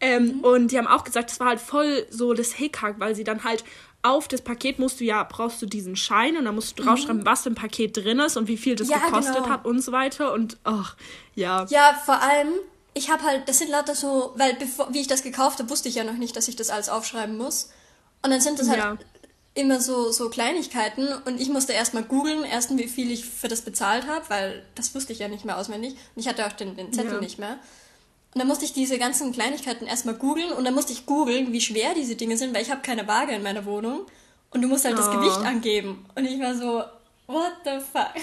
[0.00, 0.40] Ähm, mhm.
[0.40, 3.44] Und die haben auch gesagt, das war halt voll so das Hickhack, weil sie dann
[3.44, 3.64] halt
[4.02, 7.22] auf das Paket musst du ja, brauchst du diesen Schein und dann musst du draufschreiben,
[7.22, 7.26] mhm.
[7.26, 9.48] was im Paket drin ist und wie viel das ja, gekostet genau.
[9.48, 10.32] hat und so weiter.
[10.34, 10.96] Und ach,
[11.34, 11.66] ja.
[11.70, 12.48] Ja, vor allem,
[12.94, 15.88] ich habe halt, das sind lauter so, weil bevor, wie ich das gekauft habe, wusste
[15.88, 17.70] ich ja noch nicht, dass ich das alles aufschreiben muss.
[18.22, 18.98] Und dann sind das halt ja.
[19.54, 23.62] immer so, so Kleinigkeiten und ich musste erstmal googeln, erstens, wie viel ich für das
[23.62, 25.92] bezahlt habe, weil das wusste ich ja nicht mehr auswendig.
[25.92, 27.20] Und ich hatte auch den, den Zettel ja.
[27.20, 27.58] nicht mehr.
[28.34, 31.60] Und dann musste ich diese ganzen Kleinigkeiten erstmal googeln und dann musste ich googeln, wie
[31.60, 34.06] schwer diese Dinge sind, weil ich habe keine Waage in meiner Wohnung.
[34.50, 34.98] Und du musst halt oh.
[34.98, 36.06] das Gewicht angeben.
[36.14, 36.82] Und ich war so,
[37.26, 38.14] what the fuck?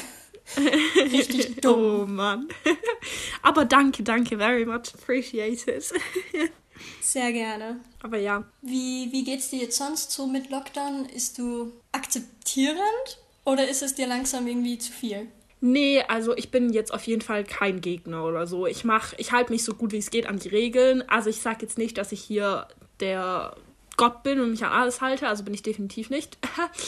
[1.12, 2.04] Richtig dumm.
[2.04, 2.48] Oh Mann.
[3.42, 5.84] Aber danke, danke, very much appreciated.
[7.02, 7.80] Sehr gerne.
[8.02, 8.44] Aber ja.
[8.62, 11.06] Wie, wie geht's dir jetzt sonst so mit Lockdown?
[11.06, 15.28] Ist du akzeptierend oder ist es dir langsam irgendwie zu viel?
[15.62, 18.68] Nee, also ich bin jetzt auf jeden Fall kein Gegner oder so.
[18.68, 21.08] Ich mach, ich halte mich so gut wie es geht an die Regeln.
[21.10, 22.68] Also ich sag jetzt nicht, dass ich hier
[23.00, 23.56] der
[23.98, 26.38] Gott bin und mich an alles halte, also bin ich definitiv nicht.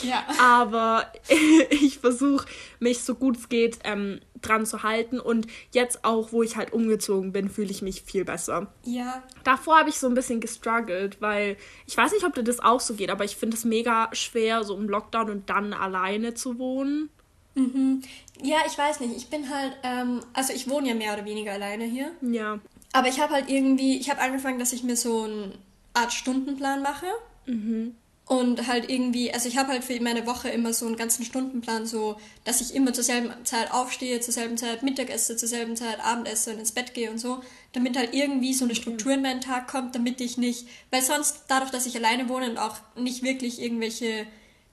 [0.04, 0.26] Ja.
[0.41, 1.12] Aber
[1.69, 2.45] ich versuche
[2.80, 6.73] mich so gut es geht ähm, dran zu halten und jetzt auch, wo ich halt
[6.73, 8.73] umgezogen bin, fühle ich mich viel besser.
[8.84, 9.23] Ja.
[9.43, 12.80] Davor habe ich so ein bisschen gestruggelt, weil ich weiß nicht, ob dir das auch
[12.80, 16.60] so geht, aber ich finde es mega schwer, so im Lockdown und dann alleine zu
[16.60, 17.10] wohnen.
[17.56, 18.02] Mhm.
[18.41, 19.17] Ja, ich weiß nicht.
[19.17, 22.12] Ich bin halt, ähm, also ich wohne ja mehr oder weniger alleine hier.
[22.21, 22.60] Ja.
[22.93, 25.54] Aber ich habe halt irgendwie, ich habe angefangen, dass ich mir so eine
[25.93, 27.08] Art Stundenplan mache.
[27.45, 27.95] Mhm.
[28.28, 31.86] Und halt irgendwie, also ich habe halt für meine Woche immer so einen ganzen Stundenplan,
[31.86, 35.78] so, dass ich immer zur selben Zeit aufstehe, zur selben Zeit Mittag esse, zur selben
[35.78, 39.13] Zeit Abend esse und ins Bett gehe und so, damit halt irgendwie so eine Struktur
[39.13, 42.58] in meinen Tag kommt, damit ich nicht, weil sonst dadurch, dass ich alleine wohne und
[42.58, 44.28] auch nicht wirklich irgendwelche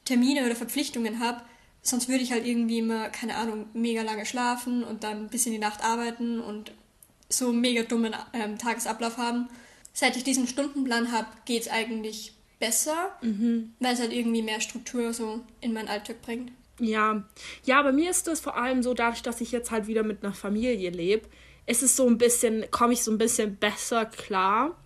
[0.05, 1.41] Termine oder Verpflichtungen habe,
[1.81, 5.53] sonst würde ich halt irgendwie immer, keine Ahnung, mega lange schlafen und dann bis in
[5.53, 6.73] die Nacht arbeiten und
[7.29, 9.49] so einen mega dummen ähm, Tagesablauf haben.
[9.93, 13.75] Seit ich diesen Stundenplan habe, geht es eigentlich besser, mhm.
[13.81, 16.53] weil es halt irgendwie mehr Struktur so in meinen Alltag bringt.
[16.81, 17.23] Ja,
[17.65, 20.25] ja, bei mir ist das vor allem so, dadurch, dass ich jetzt halt wieder mit
[20.25, 21.29] einer Familie lebe,
[21.67, 24.77] ist es so ein bisschen, komme ich so ein bisschen besser klar.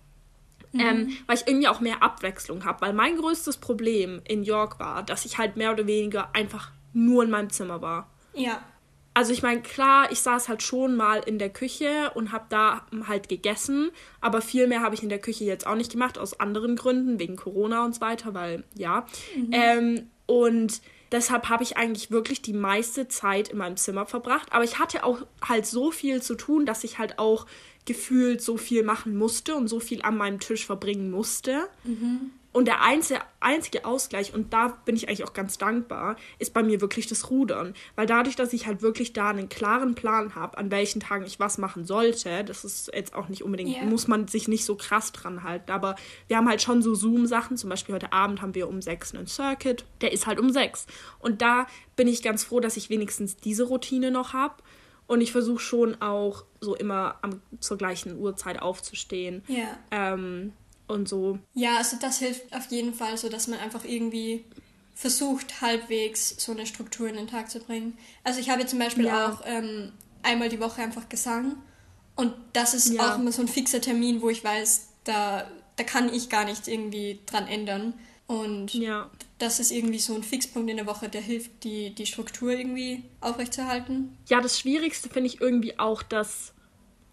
[0.71, 0.79] Mhm.
[0.79, 2.81] Ähm, weil ich irgendwie auch mehr Abwechslung habe.
[2.81, 7.23] Weil mein größtes Problem in York war, dass ich halt mehr oder weniger einfach nur
[7.23, 8.07] in meinem Zimmer war.
[8.33, 8.63] Ja.
[9.13, 12.85] Also ich meine, klar, ich saß halt schon mal in der Küche und habe da
[13.07, 13.91] halt gegessen,
[14.21, 17.19] aber viel mehr habe ich in der Küche jetzt auch nicht gemacht, aus anderen Gründen,
[17.19, 19.05] wegen Corona und so weiter, weil ja.
[19.35, 19.49] Mhm.
[19.51, 24.49] Ähm, und Deshalb habe ich eigentlich wirklich die meiste Zeit in meinem Zimmer verbracht.
[24.51, 27.47] Aber ich hatte auch halt so viel zu tun, dass ich halt auch
[27.85, 31.67] gefühlt so viel machen musste und so viel an meinem Tisch verbringen musste.
[31.83, 32.31] Mhm.
[32.51, 36.63] Und der einzige, einzige Ausgleich, und da bin ich eigentlich auch ganz dankbar, ist bei
[36.63, 37.75] mir wirklich das Rudern.
[37.95, 41.39] Weil dadurch, dass ich halt wirklich da einen klaren Plan habe, an welchen Tagen ich
[41.39, 43.85] was machen sollte, das ist jetzt auch nicht unbedingt, yeah.
[43.85, 45.71] muss man sich nicht so krass dran halten.
[45.71, 45.95] Aber
[46.27, 47.55] wir haben halt schon so Zoom-Sachen.
[47.55, 49.85] Zum Beispiel heute Abend haben wir um sechs einen Circuit.
[50.01, 50.87] Der ist halt um sechs.
[51.19, 54.55] Und da bin ich ganz froh, dass ich wenigstens diese Routine noch habe.
[55.05, 59.43] Und ich versuche schon auch so immer am, zur gleichen Uhrzeit aufzustehen.
[59.47, 59.77] Ja.
[59.91, 60.53] Ähm,
[60.89, 61.39] und so.
[61.53, 64.45] Ja, also das hilft auf jeden Fall, so dass man einfach irgendwie
[64.95, 67.97] versucht, halbwegs so eine Struktur in den Tag zu bringen.
[68.23, 69.29] Also ich habe zum Beispiel ja.
[69.29, 69.91] auch ähm,
[70.23, 71.55] einmal die Woche einfach Gesang
[72.19, 73.13] und das ist ja.
[73.13, 76.67] auch immer so ein fixer Termin, wo ich weiß, da, da kann ich gar nichts
[76.67, 77.93] irgendwie dran ändern.
[78.27, 79.09] Und ja.
[79.37, 83.03] das ist irgendwie so ein Fixpunkt in der Woche, der hilft, die, die Struktur irgendwie
[83.21, 84.17] aufrechtzuerhalten.
[84.27, 86.51] Ja, das Schwierigste finde ich irgendwie auch, dass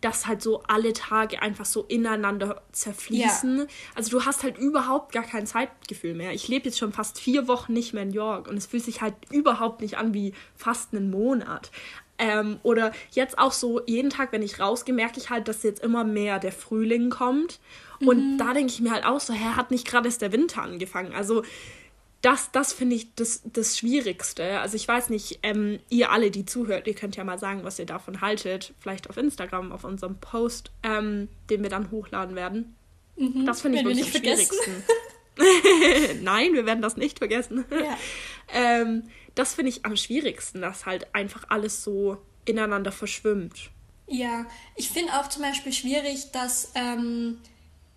[0.07, 3.59] dass halt so alle Tage einfach so ineinander zerfließen.
[3.59, 3.67] Ja.
[3.97, 6.33] Also du hast halt überhaupt gar kein Zeitgefühl mehr.
[6.33, 8.85] Ich lebe jetzt schon fast vier Wochen nicht mehr in New York und es fühlt
[8.85, 11.73] sich halt überhaupt nicht an wie fast einen Monat.
[12.19, 15.83] Ähm, oder jetzt auch so jeden Tag, wenn ich rausgehe, merke ich halt, dass jetzt
[15.83, 17.59] immer mehr der Frühling kommt.
[17.99, 18.39] Und mhm.
[18.39, 21.15] da denke ich mir halt auch so, hä, hat nicht gerade erst der Winter angefangen?
[21.15, 21.43] Also
[22.23, 24.61] das, das finde ich das, das Schwierigste.
[24.61, 27.79] Also ich weiß nicht, ähm, ihr alle, die zuhört, ihr könnt ja mal sagen, was
[27.79, 28.75] ihr davon haltet.
[28.81, 32.75] Vielleicht auf Instagram, auf unserem Post, ähm, den wir dann hochladen werden.
[33.17, 34.85] Mhm, das finde ich wirklich am schwierigsten.
[36.23, 37.65] Nein, wir werden das nicht vergessen.
[37.71, 37.97] Ja.
[38.53, 43.71] ähm, das finde ich am schwierigsten, dass halt einfach alles so ineinander verschwimmt.
[44.09, 47.39] Ja, ich finde auch zum Beispiel schwierig, dass ähm,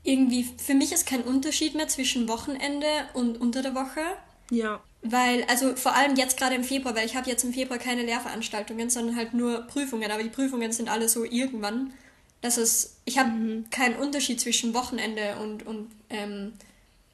[0.03, 4.01] irgendwie, für mich ist kein Unterschied mehr zwischen Wochenende und unter der Woche.
[4.49, 4.81] Ja.
[5.01, 8.03] Weil, also vor allem jetzt gerade im Februar, weil ich habe jetzt im Februar keine
[8.03, 11.93] Lehrveranstaltungen, sondern halt nur Prüfungen, aber die Prüfungen sind alle so irgendwann.
[12.41, 13.69] Das ist, ich habe mhm.
[13.69, 16.53] keinen Unterschied zwischen Wochenende und, und ähm,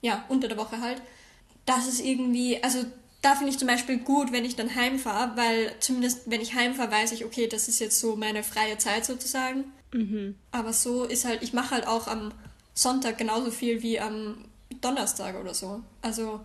[0.01, 1.01] ja, unter der Woche halt.
[1.65, 2.85] Das ist irgendwie, also
[3.21, 6.91] da finde ich zum Beispiel gut, wenn ich dann heimfahre, weil zumindest wenn ich heimfahre,
[6.91, 9.65] weiß ich, okay, das ist jetzt so meine freie Zeit sozusagen.
[9.91, 10.35] Mhm.
[10.51, 12.31] Aber so ist halt, ich mache halt auch am
[12.75, 14.45] Sonntag genauso viel wie am
[14.81, 15.81] Donnerstag oder so.
[16.01, 16.41] Also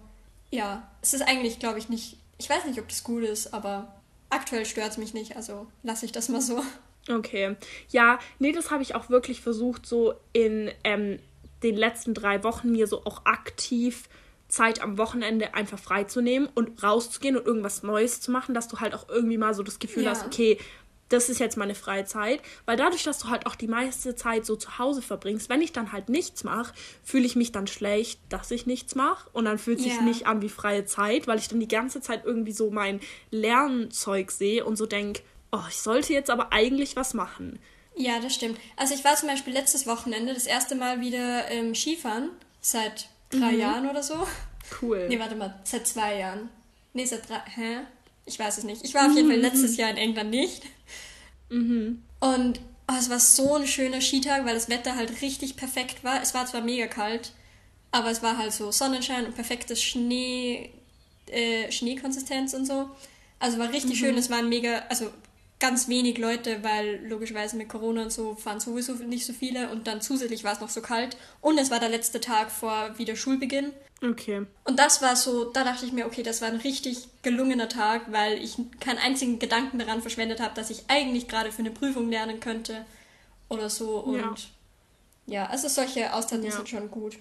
[0.51, 2.17] ja, es ist eigentlich, glaube ich, nicht.
[2.39, 3.95] Ich weiß nicht, ob das gut ist, aber
[4.31, 6.63] aktuell stört es mich nicht, also lasse ich das mal so.
[7.09, 7.57] Okay.
[7.89, 11.19] Ja, nee, das habe ich auch wirklich versucht, so in ähm,
[11.63, 14.09] den letzten drei Wochen mir so auch aktiv
[14.49, 18.95] Zeit am Wochenende einfach freizunehmen und rauszugehen und irgendwas Neues zu machen, dass du halt
[18.95, 20.11] auch irgendwie mal so das Gefühl ja.
[20.11, 20.59] hast, okay,
[21.11, 24.47] das ist jetzt meine freie Zeit, weil dadurch, dass du halt auch die meiste Zeit
[24.47, 28.21] so zu Hause verbringst, wenn ich dann halt nichts mache, fühle ich mich dann schlecht,
[28.29, 30.03] dass ich nichts mache und dann fühlt sich yeah.
[30.03, 34.31] nicht an wie freie Zeit, weil ich dann die ganze Zeit irgendwie so mein Lernzeug
[34.31, 37.59] sehe und so denke, oh, ich sollte jetzt aber eigentlich was machen.
[37.97, 38.59] Ja, das stimmt.
[38.77, 43.53] Also ich war zum Beispiel letztes Wochenende das erste Mal wieder ähm, Skifahren, seit drei
[43.53, 43.59] mhm.
[43.59, 44.27] Jahren oder so.
[44.81, 45.09] Cool.
[45.09, 46.49] Nee, warte mal, seit zwei Jahren.
[46.93, 47.79] Nee, seit drei, hä?
[48.31, 48.85] Ich weiß es nicht.
[48.85, 49.43] Ich war auf jeden Fall mhm.
[49.43, 50.63] letztes Jahr in England nicht.
[51.51, 52.03] Mhm.
[52.21, 56.23] Und oh, es war so ein schöner Skitag, weil das Wetter halt richtig perfekt war.
[56.23, 57.33] Es war zwar mega kalt,
[57.91, 60.71] aber es war halt so Sonnenschein und perfektes Schnee,
[61.27, 62.89] äh, Schneekonsistenz und so.
[63.41, 64.05] Also war richtig mhm.
[64.05, 64.19] schön.
[64.19, 65.11] Es waren mega, also
[65.61, 69.87] ganz wenig Leute, weil logischerweise mit Corona und so fahren sowieso nicht so viele und
[69.87, 73.15] dann zusätzlich war es noch so kalt und es war der letzte Tag vor wieder
[73.15, 73.73] Schulbeginn.
[74.03, 74.47] Okay.
[74.65, 78.11] Und das war so, da dachte ich mir, okay, das war ein richtig gelungener Tag,
[78.11, 82.09] weil ich keinen einzigen Gedanken daran verschwendet habe, dass ich eigentlich gerade für eine Prüfung
[82.09, 82.87] lernen könnte
[83.51, 84.35] oder so und ja,
[85.27, 86.51] ja also solche Auszeiten ja.
[86.51, 87.19] sind schon gut.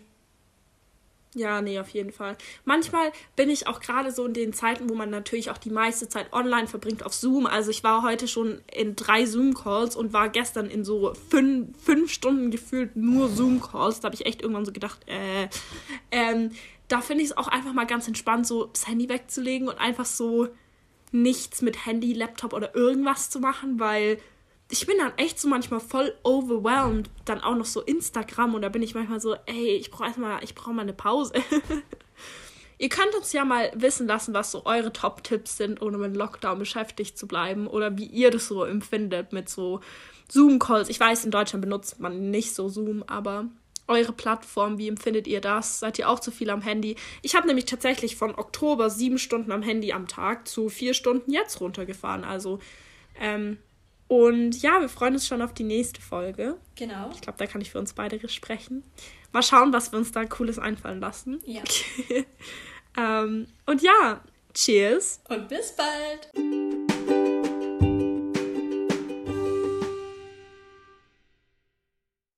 [1.35, 2.35] Ja, nee, auf jeden Fall.
[2.65, 6.09] Manchmal bin ich auch gerade so in den Zeiten, wo man natürlich auch die meiste
[6.09, 7.45] Zeit online verbringt auf Zoom.
[7.45, 12.11] Also ich war heute schon in drei Zoom-Calls und war gestern in so fünf, fünf
[12.11, 13.99] Stunden gefühlt nur Zoom-Calls.
[13.99, 15.49] Da habe ich echt irgendwann so gedacht, äh,
[16.11, 16.49] ähm,
[16.87, 20.05] da finde ich es auch einfach mal ganz entspannt, so das Handy wegzulegen und einfach
[20.05, 20.47] so
[21.11, 24.19] nichts mit Handy, Laptop oder irgendwas zu machen, weil
[24.71, 27.09] ich bin dann echt so manchmal voll overwhelmed.
[27.25, 30.43] Dann auch noch so Instagram und da bin ich manchmal so, ey, ich brauche erstmal,
[30.43, 31.33] ich brauche mal eine Pause.
[32.77, 36.59] Ihr könnt uns ja mal wissen lassen, was so eure Top-Tipps sind, ohne mit Lockdown
[36.59, 39.81] beschäftigt zu bleiben oder wie ihr das so empfindet mit so
[40.29, 40.87] Zoom-Calls.
[40.87, 43.49] Ich weiß, in Deutschland benutzt man nicht so Zoom, aber
[43.87, 45.79] eure Plattform, wie empfindet ihr das?
[45.79, 46.95] Seid ihr auch zu viel am Handy?
[47.21, 51.33] Ich habe nämlich tatsächlich von Oktober sieben Stunden am Handy am Tag zu vier Stunden
[51.33, 52.23] jetzt runtergefahren.
[52.23, 52.59] Also
[53.19, 53.57] ähm,
[54.09, 56.57] und ja, wir freuen uns schon auf die nächste Folge.
[56.75, 57.11] Genau.
[57.13, 58.83] Ich glaube, da kann ich für uns beide sprechen.
[59.31, 61.39] Mal schauen, was wir uns da Cooles einfallen lassen.
[61.45, 61.61] Ja.
[62.97, 64.21] ähm, und ja,
[64.53, 65.21] Cheers.
[65.29, 66.97] Und bis bald.